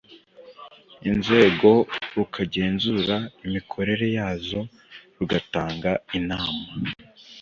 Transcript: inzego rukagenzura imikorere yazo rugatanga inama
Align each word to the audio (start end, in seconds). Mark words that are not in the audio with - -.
inzego 1.09 1.69
rukagenzura 2.15 3.17
imikorere 3.45 4.05
yazo 4.17 4.61
rugatanga 5.17 5.91
inama 6.19 6.61